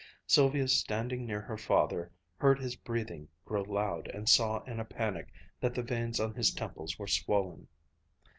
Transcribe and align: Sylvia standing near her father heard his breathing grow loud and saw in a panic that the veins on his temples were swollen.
Sylvia 0.25 0.67
standing 0.67 1.27
near 1.27 1.41
her 1.41 1.59
father 1.59 2.11
heard 2.37 2.57
his 2.57 2.75
breathing 2.75 3.27
grow 3.45 3.61
loud 3.61 4.07
and 4.07 4.27
saw 4.27 4.63
in 4.63 4.79
a 4.79 4.83
panic 4.83 5.27
that 5.59 5.75
the 5.75 5.83
veins 5.83 6.19
on 6.19 6.33
his 6.33 6.51
temples 6.51 6.97
were 6.97 7.05
swollen. 7.05 7.67